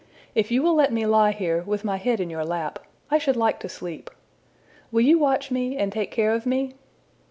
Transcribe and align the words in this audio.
If 0.33 0.49
you 0.49 0.63
will 0.63 0.73
let 0.73 0.91
me 0.91 1.05
lie 1.05 1.29
here, 1.31 1.61
with 1.61 1.83
my 1.83 1.97
head 1.97 2.19
in 2.19 2.31
your 2.31 2.43
lap, 2.43 2.79
I 3.11 3.19
should 3.19 3.35
like 3.35 3.59
to 3.59 3.69
sleep. 3.69 4.09
Will 4.91 5.01
you 5.01 5.19
watch 5.19 5.51
me, 5.51 5.77
and 5.77 5.91
take 5.91 6.09
care 6.09 6.33
of 6.33 6.47
me?'' 6.47 6.73